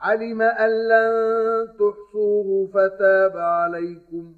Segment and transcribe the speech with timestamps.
[0.00, 4.34] علم أن لن تحصوه فتاب عليكم.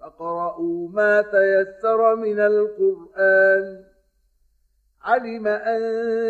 [0.00, 3.84] فقرأوا ما تيسر من القرآن.
[5.04, 5.80] علم أن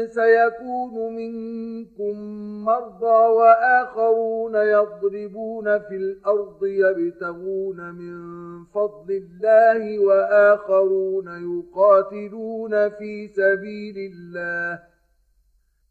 [0.07, 2.15] سيكون منكم
[2.65, 8.15] مرضى وآخرون يضربون في الأرض يبتغون من
[8.65, 14.98] فضل الله وآخرون يقاتلون في سبيل الله.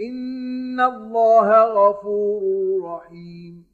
[0.00, 2.42] إن الله غفور
[2.84, 3.64] رحيم